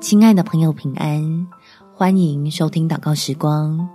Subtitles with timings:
[0.00, 1.46] 亲爱的朋友，平安！
[1.94, 3.86] 欢迎收听祷告时光，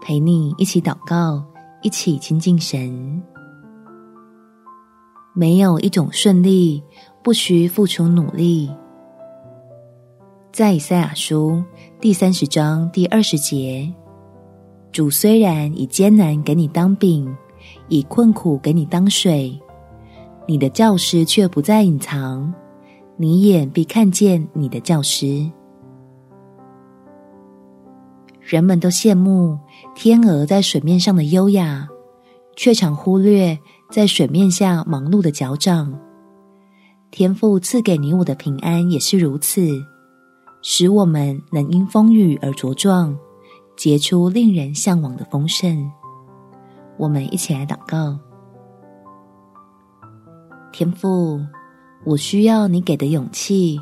[0.00, 1.44] 陪你一起祷告，
[1.82, 3.22] 一起亲近神。
[5.34, 6.82] 没有一种顺利
[7.22, 8.70] 不需付出努力。
[10.50, 11.62] 在以赛亚书
[12.00, 13.92] 第三十章第二十节，
[14.92, 17.36] 主虽然以艰难给你当饼，
[17.88, 19.60] 以困苦给你当水，
[20.48, 22.50] 你的教师却不再隐藏。
[23.16, 25.48] 你眼必看见你的教师。
[28.40, 29.58] 人们都羡慕
[29.94, 31.88] 天鹅在水面上的优雅，
[32.56, 33.56] 却常忽略
[33.90, 35.98] 在水面下忙碌的脚掌。
[37.10, 39.80] 天父赐给你我的平安也是如此，
[40.60, 43.16] 使我们能因风雨而茁壮，
[43.76, 45.88] 结出令人向往的丰盛。
[46.96, 48.18] 我们一起来祷告，
[50.72, 51.40] 天父。
[52.04, 53.80] 我需要你给的勇气，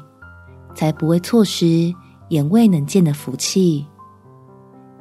[0.74, 1.92] 才不会错失
[2.28, 3.84] 眼未能见的福气。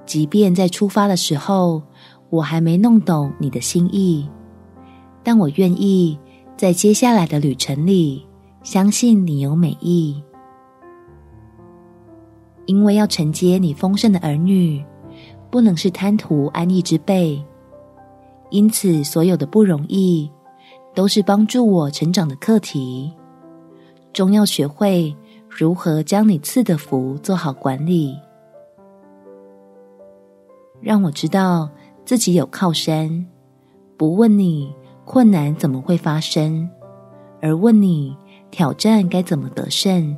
[0.05, 1.81] 即便在出发的时候，
[2.29, 4.27] 我还没弄懂你的心意，
[5.23, 6.17] 但我愿意
[6.57, 8.25] 在接下来的旅程里，
[8.63, 10.21] 相信你有美意。
[12.65, 14.83] 因为要承接你丰盛的儿女，
[15.49, 17.43] 不能是贪图安逸之辈，
[18.49, 20.29] 因此所有的不容易，
[20.93, 23.11] 都是帮助我成长的课题，
[24.11, 25.15] 终要学会
[25.49, 28.17] 如何将你赐的福做好管理。
[30.81, 31.69] 让我知道
[32.03, 33.25] 自己有靠山，
[33.95, 34.73] 不问你
[35.05, 36.69] 困难怎么会发生，
[37.41, 38.15] 而问你
[38.49, 40.15] 挑战该怎么得胜，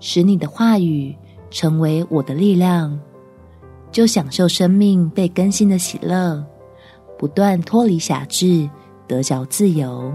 [0.00, 1.14] 使你的话语
[1.50, 2.98] 成为我的力量，
[3.92, 6.44] 就享受生命被更新的喜乐，
[7.16, 8.68] 不断脱离辖制。
[9.10, 10.12] 得着自由，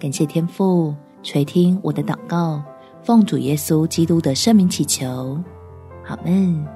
[0.00, 2.62] 感谢天父垂听我的祷告，
[3.02, 5.38] 奉主耶稣基督的圣名祈求，
[6.02, 6.66] 好们。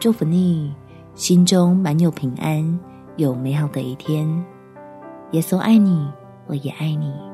[0.00, 0.74] 祝福你，
[1.14, 2.80] 心中满有平安，
[3.14, 4.44] 有美好的一天。
[5.30, 6.10] 耶稣爱你，
[6.48, 7.29] 我也爱你。